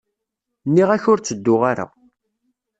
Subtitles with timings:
[0.67, 1.85] Nniɣ-ak ur ttedduɣ ara.